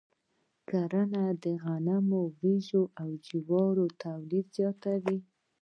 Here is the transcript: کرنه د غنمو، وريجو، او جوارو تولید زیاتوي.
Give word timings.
کرنه 0.69 1.23
د 1.43 1.45
غنمو، 1.63 2.21
وريجو، 2.35 2.81
او 3.01 3.09
جوارو 3.27 3.85
تولید 4.03 4.45
زیاتوي. 4.57 5.17